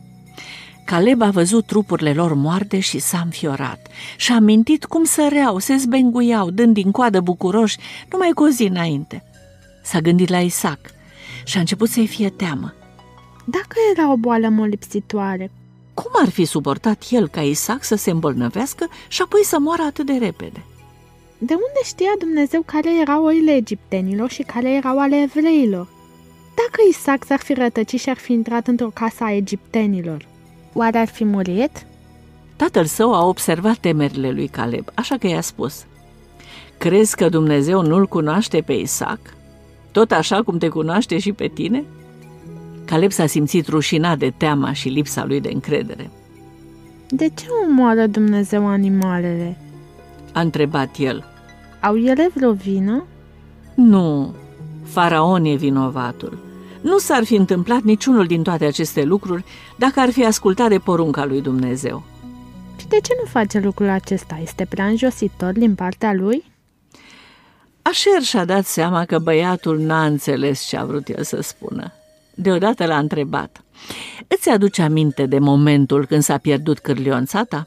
Caleb 0.85 1.23
a 1.23 1.31
văzut 1.31 1.67
trupurile 1.67 2.13
lor 2.13 2.35
moarte 2.35 2.79
și 2.79 2.99
s-a 2.99 3.21
înfiorat. 3.25 3.89
Și-a 4.17 4.35
amintit 4.35 4.85
cum 4.85 5.05
săreau, 5.05 5.59
se 5.59 5.77
zbenguiau, 5.77 6.51
dând 6.51 6.75
din 6.75 6.91
coadă 6.91 7.21
bucuroși, 7.21 7.79
numai 8.11 8.31
cu 8.35 8.43
o 8.43 8.49
zi 8.49 8.63
înainte. 8.63 9.25
S-a 9.83 10.01
gândit 10.01 10.29
la 10.29 10.41
Isaac 10.41 10.81
și 11.45 11.57
a 11.57 11.61
început 11.61 11.89
să-i 11.89 12.07
fie 12.07 12.29
teamă. 12.29 12.75
Dacă 13.45 13.77
era 13.93 14.13
o 14.13 14.17
boală 14.17 14.49
molipsitoare, 14.49 15.51
Cum 16.00 16.11
ar 16.23 16.28
fi 16.28 16.45
suportat 16.45 17.02
el 17.11 17.28
ca 17.28 17.40
Isaac 17.40 17.85
să 17.85 17.95
se 17.95 18.11
îmbolnăvească 18.11 18.88
și 19.09 19.23
apoi 19.23 19.45
să 19.45 19.59
moară 19.59 19.83
atât 19.83 20.07
de 20.07 20.12
repede? 20.12 20.62
de 21.38 21.55
unde 21.55 21.81
știa 21.85 22.12
Dumnezeu 22.19 22.62
care 22.67 23.00
erau 23.00 23.25
oile 23.25 23.55
egiptenilor 23.55 24.31
și 24.31 24.43
care 24.43 24.71
erau 24.71 24.99
ale 24.99 25.17
evreilor? 25.23 25.88
Dacă 26.55 26.81
Isaac 26.90 27.25
s-ar 27.25 27.38
fi 27.38 27.55
rătăcit 27.55 28.00
și 28.00 28.09
ar 28.09 28.17
fi 28.17 28.33
intrat 28.33 28.67
într-o 28.67 28.90
casă 28.95 29.25
a 29.25 29.33
egiptenilor, 29.33 30.26
oare 30.73 30.99
ar 30.99 31.09
fi 31.09 31.25
murit? 31.25 31.87
Tatăl 32.57 32.85
său 32.85 33.14
a 33.14 33.25
observat 33.25 33.76
temerile 33.76 34.31
lui 34.31 34.49
Caleb, 34.49 34.85
așa 34.95 35.17
că 35.17 35.26
i-a 35.26 35.40
spus 35.40 35.85
Crezi 36.78 37.17
că 37.17 37.28
Dumnezeu 37.28 37.83
nu-l 37.83 38.07
cunoaște 38.07 38.61
pe 38.61 38.73
Isaac? 38.73 39.21
Tot 39.93 40.11
așa 40.11 40.43
cum 40.43 40.59
te 40.59 40.69
cunoaște 40.69 41.19
și 41.19 41.33
pe 41.33 41.49
tine? 41.49 41.85
Caleb 42.88 43.12
s-a 43.12 43.26
simțit 43.26 43.68
rușinat 43.68 44.18
de 44.18 44.33
teama 44.37 44.73
și 44.73 44.88
lipsa 44.88 45.25
lui 45.25 45.40
de 45.40 45.50
încredere. 45.52 46.11
De 47.09 47.28
ce 47.28 47.47
omoară 47.66 48.07
Dumnezeu 48.07 48.66
animalele? 48.66 49.57
A 50.33 50.40
întrebat 50.40 50.97
el. 50.99 51.25
Au 51.80 51.97
ele 51.97 52.30
vreo 52.35 52.52
vină? 52.52 53.04
Nu, 53.75 54.35
faraon 54.85 55.45
e 55.45 55.54
vinovatul. 55.54 56.38
Nu 56.80 56.99
s-ar 56.99 57.25
fi 57.25 57.35
întâmplat 57.35 57.83
niciunul 57.83 58.26
din 58.26 58.42
toate 58.42 58.64
aceste 58.64 59.04
lucruri 59.04 59.45
dacă 59.76 60.00
ar 60.00 60.11
fi 60.11 60.25
ascultat 60.25 60.68
de 60.68 60.78
porunca 60.78 61.25
lui 61.25 61.40
Dumnezeu. 61.40 62.02
Și 62.76 62.88
de 62.88 62.99
ce 63.02 63.12
nu 63.23 63.30
face 63.30 63.59
lucrul 63.59 63.88
acesta? 63.88 64.38
Este 64.42 64.64
prea 64.64 64.87
înjositor 64.87 65.52
din 65.52 65.75
partea 65.75 66.12
lui? 66.12 66.45
Așer 67.83 68.23
și-a 68.23 68.45
dat 68.45 68.64
seama 68.64 69.04
că 69.04 69.18
băiatul 69.18 69.78
n-a 69.78 70.04
înțeles 70.04 70.61
ce 70.61 70.76
a 70.76 70.85
vrut 70.85 71.09
el 71.09 71.23
să 71.23 71.40
spună. 71.40 71.92
Deodată 72.40 72.87
l-a 72.87 72.99
întrebat. 72.99 73.64
Îți 74.26 74.49
aduce 74.49 74.83
aminte 74.83 75.26
de 75.26 75.38
momentul 75.38 76.07
când 76.07 76.23
s-a 76.23 76.38
pierdut 76.38 76.78
cârlionța 76.78 77.45
ta? 77.45 77.66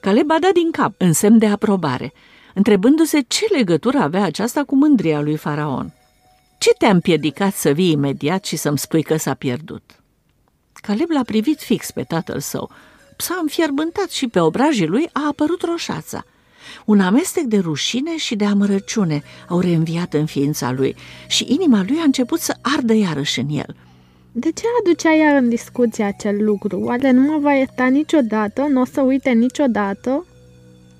Caleb 0.00 0.30
a 0.30 0.38
dat 0.38 0.52
din 0.52 0.70
cap, 0.70 0.94
în 0.98 1.12
semn 1.12 1.38
de 1.38 1.46
aprobare, 1.46 2.12
întrebându-se 2.54 3.20
ce 3.20 3.46
legătură 3.52 3.98
avea 3.98 4.22
aceasta 4.22 4.64
cu 4.64 4.76
mândria 4.76 5.20
lui 5.20 5.36
Faraon. 5.36 5.92
Ce 6.58 6.70
te-a 6.78 6.90
împiedicat 6.90 7.54
să 7.54 7.70
vii 7.70 7.90
imediat 7.90 8.44
și 8.44 8.56
să-mi 8.56 8.78
spui 8.78 9.02
că 9.02 9.16
s-a 9.16 9.34
pierdut? 9.34 9.82
Caleb 10.72 11.10
l-a 11.10 11.22
privit 11.22 11.60
fix 11.60 11.90
pe 11.90 12.02
tatăl 12.02 12.40
său. 12.40 12.70
S-a 13.16 13.38
înfierbântat 13.40 14.10
și 14.10 14.26
pe 14.26 14.40
obrajii 14.40 14.86
lui 14.86 15.08
a 15.12 15.26
apărut 15.28 15.62
roșața. 15.62 16.24
Un 16.84 17.00
amestec 17.00 17.44
de 17.44 17.58
rușine 17.58 18.16
și 18.16 18.36
de 18.36 18.44
amărăciune 18.44 19.22
au 19.48 19.60
reînviat 19.60 20.14
în 20.14 20.26
ființa 20.26 20.72
lui 20.72 20.96
și 21.28 21.46
inima 21.48 21.84
lui 21.86 21.98
a 21.98 22.02
început 22.02 22.40
să 22.40 22.56
ardă 22.62 22.94
iarăși 22.94 23.40
în 23.40 23.48
el. 23.50 23.76
De 24.32 24.52
ce 24.52 24.62
aducea 24.80 25.12
iar 25.12 25.36
în 25.36 25.48
discuție 25.48 26.04
acel 26.04 26.44
lucru? 26.44 26.80
Oare 26.80 27.10
nu 27.10 27.20
mă 27.20 27.38
va 27.38 27.52
ierta 27.52 27.86
niciodată? 27.86 28.66
Nu 28.70 28.80
o 28.80 28.84
să 28.84 29.00
uite 29.00 29.30
niciodată? 29.30 30.26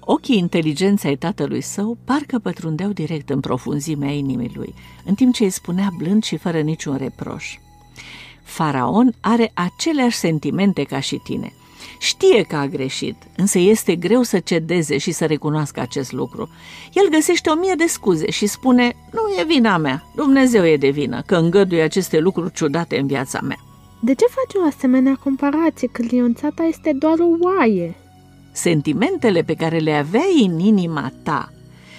Ochii 0.01 0.39
inteligenței 0.39 1.17
tatălui 1.17 1.61
său 1.61 1.97
parcă 2.05 2.39
pătrundeau 2.39 2.91
direct 2.91 3.31
în 3.31 3.41
profunzimea 3.41 4.11
inimii 4.11 4.53
lui, 4.55 4.75
în 5.05 5.15
timp 5.15 5.35
ce 5.35 5.45
îi 5.45 5.51
spunea 5.51 5.89
blând 5.97 6.25
și 6.25 6.37
fără 6.37 6.61
niciun 6.61 6.97
reproș. 6.97 7.59
Faraon 8.43 9.15
are 9.21 9.51
aceleași 9.55 10.17
sentimente 10.17 10.83
ca 10.83 11.01
și 11.01 11.21
tine. 11.25 11.53
Știe 11.99 12.43
că 12.43 12.57
a 12.57 12.67
greșit, 12.67 13.17
însă 13.37 13.59
este 13.59 13.97
greu 13.97 14.23
să 14.23 14.39
cedeze 14.39 14.99
și 14.99 15.13
să 15.13 15.27
recunoască 15.27 15.81
acest 15.81 16.13
lucru. 16.13 16.49
El 16.93 17.09
găsește 17.11 17.51
o 17.51 17.55
mie 17.55 17.75
de 17.77 17.87
scuze 17.87 18.31
și 18.31 18.47
spune, 18.47 18.97
nu 19.13 19.41
e 19.41 19.45
vina 19.45 19.77
mea, 19.77 20.05
Dumnezeu 20.15 20.67
e 20.67 20.77
de 20.77 20.89
vină, 20.89 21.23
că 21.27 21.37
îngăduie 21.37 21.83
aceste 21.83 22.19
lucruri 22.19 22.53
ciudate 22.53 22.99
în 22.99 23.07
viața 23.07 23.41
mea. 23.41 23.59
De 24.01 24.15
ce 24.15 24.25
faci 24.25 24.63
o 24.63 24.67
asemenea 24.67 25.19
comparație 25.25 25.89
când 25.93 26.13
lionțata 26.13 26.63
este 26.63 26.93
doar 26.99 27.19
o 27.19 27.37
oaie? 27.41 27.95
Sentimentele 28.53 29.43
pe 29.43 29.55
care 29.55 29.79
le 29.79 29.93
aveai 29.93 30.45
în 30.51 30.59
inima 30.59 31.13
ta 31.23 31.53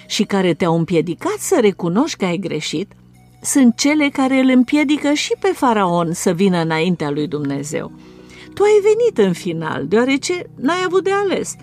și 0.06 0.24
care 0.24 0.54
te-au 0.54 0.76
împiedicat 0.76 1.36
să 1.38 1.58
recunoști 1.60 2.18
că 2.18 2.24
ai 2.24 2.36
greșit, 2.36 2.92
sunt 3.42 3.76
cele 3.76 4.08
care 4.08 4.38
îl 4.38 4.48
împiedică 4.48 5.12
și 5.12 5.34
pe 5.40 5.48
faraon 5.54 6.12
să 6.12 6.32
vină 6.32 6.60
înaintea 6.60 7.10
lui 7.10 7.26
Dumnezeu. 7.26 7.92
Tu 8.60 8.66
ai 8.66 8.94
venit 8.94 9.26
în 9.26 9.32
final, 9.32 9.86
deoarece 9.86 10.46
n-ai 10.56 10.82
avut 10.86 11.04
de 11.04 11.10
ales, 11.12 11.56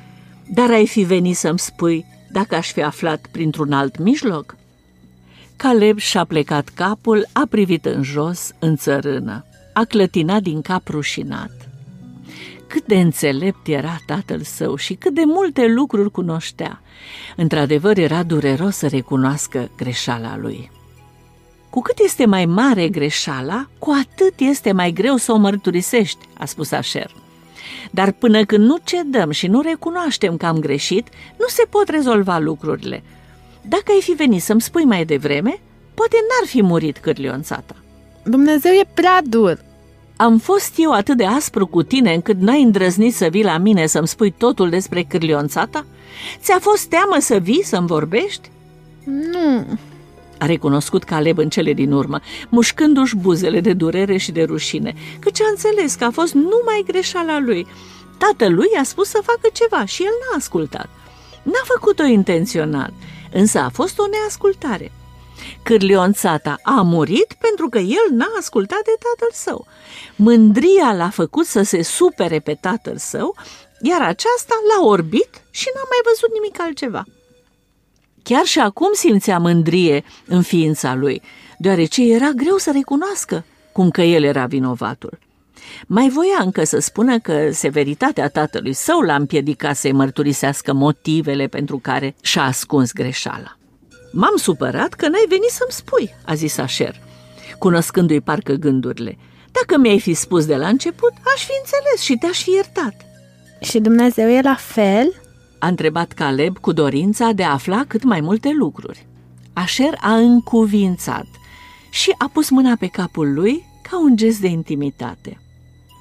dar 0.54 0.70
ai 0.70 0.88
fi 0.88 1.02
venit 1.02 1.36
să-mi 1.36 1.60
spui 1.60 2.06
dacă 2.32 2.56
aș 2.56 2.72
fi 2.72 2.82
aflat 2.82 3.28
printr-un 3.32 3.72
alt 3.72 3.98
mijloc? 3.98 4.56
Caleb 5.56 5.98
și-a 5.98 6.24
plecat 6.26 6.70
capul, 6.70 7.28
a 7.34 7.48
privit 7.50 7.86
în 7.86 8.04
jos, 8.04 8.52
în 8.60 8.76
țărână. 8.76 9.46
A 9.74 9.84
clătinat 9.84 10.42
din 10.42 10.62
cap 10.62 10.88
rușinat. 10.88 11.70
Cât 12.68 12.86
de 12.86 13.00
înțelept 13.00 13.68
era 13.68 13.98
tatăl 14.06 14.42
său 14.42 14.76
și 14.76 14.94
cât 14.94 15.14
de 15.14 15.24
multe 15.26 15.68
lucruri 15.68 16.12
cunoștea. 16.12 16.82
Într-adevăr, 17.36 17.98
era 17.98 18.24
dureros 18.24 18.76
să 18.76 18.88
recunoască 18.88 19.72
greșeala 19.76 20.38
lui. 20.38 20.72
Cu 21.78 21.84
cât 21.84 22.00
este 22.00 22.26
mai 22.26 22.46
mare 22.46 22.88
greșeala, 22.88 23.68
cu 23.80 23.96
atât 24.02 24.34
este 24.38 24.72
mai 24.72 24.92
greu 24.92 25.16
să 25.16 25.32
o 25.32 25.38
mărturisești, 25.38 26.28
a 26.38 26.46
spus 26.46 26.72
Asher. 26.72 27.12
Dar 27.92 28.12
până 28.12 28.46
când 28.46 28.66
nu 28.66 28.78
cedăm 28.84 29.32
și 29.32 29.48
nu 29.48 29.62
recunoaștem 29.62 30.38
că 30.38 30.46
am 30.46 30.60
greșit, 30.60 31.08
nu 31.40 31.46
se 31.48 31.64
pot 31.70 31.90
rezolva 31.90 32.38
lucrurile. 32.38 33.04
Dacă 33.62 33.84
ai 33.88 34.02
fi 34.02 34.12
venit 34.12 34.42
să-mi 34.42 34.62
spui 34.62 34.84
mai 34.84 35.06
devreme, 35.06 35.60
poate 35.94 36.16
n-ar 36.16 36.48
fi 36.48 36.62
murit 36.62 36.98
cârlionțata. 36.98 37.76
Dumnezeu 38.24 38.72
e 38.72 38.90
prea 38.94 39.22
dur. 39.24 39.64
Am 40.16 40.38
fost 40.38 40.74
eu 40.78 40.92
atât 40.92 41.18
de 41.18 41.26
aspru 41.26 41.68
cu 41.68 41.84
tine 41.84 42.14
încât 42.14 42.40
n-ai 42.40 42.62
îndrăznit 42.62 43.14
să 43.14 43.28
vii 43.28 43.44
la 43.44 43.58
mine 43.58 43.86
să-mi 43.86 44.08
spui 44.08 44.32
totul 44.32 44.70
despre 44.70 45.04
cârlionțata? 45.04 45.86
Ți-a 46.40 46.60
fost 46.60 46.86
teamă 46.86 47.18
să 47.20 47.38
vii 47.38 47.64
să-mi 47.64 47.88
vorbești? 47.88 48.50
Nu, 49.04 49.66
A 50.40 50.46
recunoscut 50.46 51.04
Caleb 51.04 51.38
în 51.38 51.50
cele 51.50 51.74
din 51.74 51.92
urmă, 51.92 52.20
mușcându-și 52.50 53.16
buzele 53.16 53.60
de 53.60 53.74
durere 53.74 54.18
și 54.18 54.32
de 54.32 54.44
rușine, 54.44 54.94
căci 55.20 55.42
a 55.42 55.50
înțeles 55.50 55.94
că 55.96 56.04
a 56.04 56.12
fost 56.12 56.34
numai 56.34 56.84
greșeala 56.88 57.40
lui. 57.40 57.68
Tatălui 58.18 58.68
i-a 58.74 58.84
spus 58.84 59.10
să 59.10 59.20
facă 59.24 59.50
ceva 59.54 59.86
și 59.86 60.04
el 60.04 60.12
n-a 60.20 60.38
ascultat. 60.38 60.90
N-a 61.44 61.64
făcut-o 61.64 62.04
intenționat, 62.04 62.92
însă 63.32 63.60
a 63.60 63.70
fost 63.70 64.00
o 64.00 64.08
neascultare. 64.08 64.92
Cârlionțata 65.64 66.56
a 66.64 66.82
murit 66.82 67.36
pentru 67.40 67.70
că 67.70 67.78
el 67.78 68.08
n-a 68.12 68.32
ascultat 68.40 68.82
de 68.84 68.96
tatăl 69.00 69.30
său. 69.34 69.68
Mândria 70.16 70.94
l-a 70.94 71.10
făcut 71.10 71.46
să 71.46 71.62
se 71.62 71.82
supere 71.82 72.40
pe 72.40 72.58
tatăl 72.62 72.98
său, 72.98 73.36
iar 73.82 74.02
aceasta 74.02 74.56
l-a 74.70 74.86
orbit 74.86 75.30
și 75.50 75.68
n-a 75.76 75.86
mai 75.90 76.02
văzut 76.04 76.34
nimic 76.34 76.62
altceva. 76.62 77.04
Chiar 78.30 78.46
și 78.46 78.60
acum 78.60 78.90
simțea 78.94 79.38
mândrie 79.38 80.04
în 80.26 80.42
ființa 80.42 80.96
lui, 80.96 81.22
deoarece 81.58 82.14
era 82.14 82.30
greu 82.36 82.58
să 82.58 82.72
recunoască 82.74 83.46
cum 83.72 83.90
că 83.90 84.02
el 84.02 84.24
era 84.24 84.46
vinovatul. 84.46 85.20
Mai 85.88 86.10
voia 86.10 86.42
încă 86.44 86.64
să 86.64 86.80
spună 86.80 87.20
că 87.20 87.52
severitatea 87.52 88.30
tatălui 88.30 88.74
său 88.74 89.00
l-a 89.00 89.16
împiedicat 89.16 89.76
să-i 89.76 89.92
mărturisească 89.92 90.74
motivele 90.74 91.48
pentru 91.48 91.78
care 91.78 92.16
și-a 92.22 92.44
ascuns 92.44 92.94
greșeala. 92.94 93.58
M-am 94.12 94.36
supărat 94.36 94.94
că 94.94 95.08
n-ai 95.08 95.26
venit 95.28 95.50
să-mi 95.50 95.72
spui, 95.72 96.16
a 96.26 96.34
zis 96.34 96.58
Asher, 96.58 96.96
cunoscându-i 97.58 98.22
parcă 98.22 98.54
gândurile. 98.54 99.18
Dacă 99.52 99.80
mi-ai 99.80 100.00
fi 100.00 100.14
spus 100.14 100.46
de 100.46 100.56
la 100.56 100.68
început, 100.68 101.12
aș 101.36 101.46
fi 101.46 101.52
înțeles 101.60 102.02
și 102.02 102.18
te-aș 102.20 102.44
fi 102.44 102.52
iertat. 102.52 102.96
și 103.62 103.80
Dumnezeu 103.80 104.30
e 104.30 104.42
la 104.42 104.56
fel? 104.56 105.27
A 105.60 105.68
întrebat 105.68 106.12
Caleb 106.12 106.58
cu 106.58 106.72
dorința 106.72 107.32
de 107.32 107.44
a 107.44 107.52
afla 107.52 107.84
cât 107.88 108.04
mai 108.04 108.22
multe 108.22 108.52
lucruri. 108.54 109.06
Asher 109.54 109.98
a 110.00 110.16
încuvințat 110.16 111.28
și 111.90 112.16
a 112.18 112.30
pus 112.34 112.50
mâna 112.50 112.76
pe 112.80 112.88
capul 112.88 113.34
lui 113.34 113.66
ca 113.90 114.00
un 114.00 114.16
gest 114.16 114.40
de 114.40 114.48
intimitate. 114.48 115.40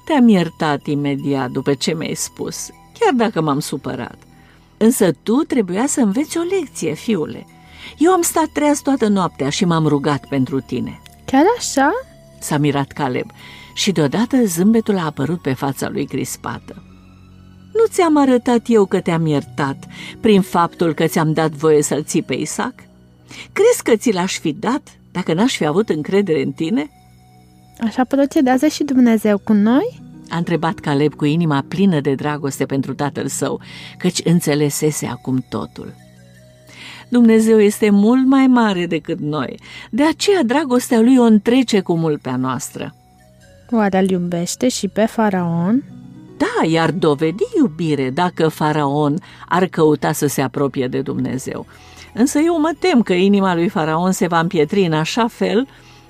Te-am 0.05 0.27
iertat 0.27 0.85
imediat 0.85 1.49
după 1.49 1.73
ce 1.73 1.93
mi-ai 1.93 2.13
spus, 2.13 2.69
chiar 2.99 3.13
dacă 3.13 3.41
m-am 3.41 3.59
supărat. 3.59 4.17
Însă 4.77 5.11
tu 5.23 5.33
trebuia 5.35 5.85
să 5.85 6.01
înveți 6.01 6.37
o 6.37 6.41
lecție, 6.41 6.93
fiule. 6.93 7.45
Eu 7.97 8.11
am 8.11 8.21
stat 8.21 8.47
treaz 8.47 8.81
toată 8.81 9.07
noaptea 9.07 9.49
și 9.49 9.65
m-am 9.65 9.87
rugat 9.87 10.25
pentru 10.27 10.59
tine. 10.59 11.01
Chiar 11.25 11.43
așa? 11.57 11.91
S-a 12.39 12.57
mirat 12.57 12.91
Caleb 12.91 13.29
și 13.73 13.91
deodată 13.91 14.45
zâmbetul 14.45 14.97
a 14.97 15.05
apărut 15.05 15.41
pe 15.41 15.53
fața 15.53 15.89
lui 15.89 16.05
crispată. 16.05 16.83
Nu 17.77 17.85
ți-am 17.87 18.17
arătat 18.17 18.61
eu 18.65 18.85
că 18.85 18.99
te-am 18.99 19.25
iertat 19.25 19.87
prin 20.19 20.41
faptul 20.41 20.93
că 20.93 21.05
ți-am 21.05 21.33
dat 21.33 21.51
voie 21.51 21.81
să-l 21.81 22.03
ții 22.03 22.23
pe 22.23 22.33
Isaac? 22.33 22.73
Crezi 23.53 23.83
că 23.83 23.95
ți 23.95 24.11
l-aș 24.11 24.39
fi 24.39 24.53
dat 24.53 24.81
dacă 25.11 25.33
n-aș 25.33 25.55
fi 25.55 25.65
avut 25.65 25.89
încredere 25.89 26.41
în 26.41 26.51
tine? 26.51 26.89
Așa 27.79 28.03
procedează 28.03 28.67
și 28.67 28.83
Dumnezeu 28.83 29.37
cu 29.37 29.53
noi? 29.53 30.01
A 30.29 30.37
întrebat 30.37 30.79
Caleb 30.79 31.13
cu 31.13 31.25
inima 31.25 31.65
plină 31.67 31.99
de 31.99 32.13
dragoste 32.13 32.65
pentru 32.65 32.93
tatăl 32.93 33.27
său, 33.27 33.61
căci 33.97 34.21
înțelesese 34.23 35.05
acum 35.05 35.45
totul. 35.49 35.93
Dumnezeu 37.09 37.59
este 37.59 37.89
mult 37.89 38.25
mai 38.25 38.47
mare 38.47 38.85
decât 38.85 39.19
noi, 39.19 39.59
de 39.89 40.03
aceea 40.03 40.43
dragostea 40.43 40.99
lui 40.99 41.17
o 41.17 41.23
întrece 41.23 41.79
cu 41.79 41.97
mult 41.97 42.21
pe 42.21 42.29
a 42.29 42.35
noastră. 42.35 42.95
Oare 43.71 43.99
îl 43.99 44.09
iubește 44.09 44.67
și 44.67 44.87
pe 44.87 45.05
faraon? 45.05 45.83
Da, 46.37 46.65
iar 46.67 46.91
dovedi 46.91 47.43
iubire 47.57 48.09
dacă 48.09 48.47
faraon 48.47 49.15
ar 49.47 49.65
căuta 49.65 50.11
să 50.11 50.27
se 50.27 50.41
apropie 50.41 50.87
de 50.87 51.01
Dumnezeu. 51.01 51.65
Însă 52.13 52.39
eu 52.39 52.59
mă 52.59 52.71
tem 52.79 53.01
că 53.01 53.13
inima 53.13 53.55
lui 53.55 53.69
faraon 53.69 54.11
se 54.11 54.27
va 54.27 54.39
împietri 54.39 54.85
în 54.85 54.93
așa 54.93 55.27
fel 55.27 55.67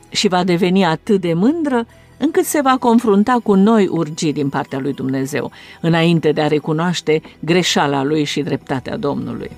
și 0.09 0.27
va 0.27 0.43
deveni 0.43 0.85
atât 0.85 1.21
de 1.21 1.33
mândră 1.33 1.85
încât 2.17 2.45
se 2.45 2.61
va 2.61 2.77
confrunta 2.79 3.39
cu 3.43 3.53
noi 3.53 3.87
urgii 3.87 4.33
din 4.33 4.49
partea 4.49 4.79
lui 4.79 4.93
Dumnezeu, 4.93 5.51
înainte 5.81 6.31
de 6.31 6.41
a 6.41 6.47
recunoaște 6.47 7.21
greșeala 7.39 8.03
lui 8.03 8.23
și 8.23 8.41
dreptatea 8.41 8.97
Domnului. 8.97 9.51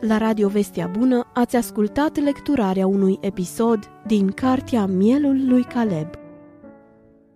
La 0.00 0.18
Radio 0.18 0.48
Vestia 0.48 0.90
Bună 0.98 1.30
ați 1.34 1.56
ascultat 1.56 2.18
lecturarea 2.18 2.86
unui 2.86 3.18
episod 3.20 3.78
din 4.06 4.30
Cartea 4.30 4.86
Mielul 4.86 5.48
lui 5.48 5.62
Caleb. 5.62 6.08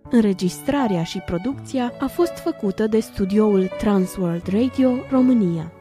Înregistrarea 0.09 1.03
și 1.03 1.19
producția 1.19 1.93
a 1.99 2.07
fost 2.07 2.31
făcută 2.31 2.87
de 2.87 2.99
studioul 2.99 3.69
Transworld 3.77 4.47
Radio 4.47 4.91
România. 5.09 5.71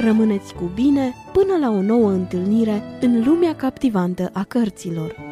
Rămâneți 0.00 0.54
cu 0.54 0.70
bine 0.74 1.14
până 1.32 1.56
la 1.60 1.70
o 1.70 1.82
nouă 1.82 2.10
întâlnire 2.10 2.82
în 3.00 3.24
lumea 3.24 3.54
captivantă 3.54 4.30
a 4.32 4.44
cărților. 4.44 5.27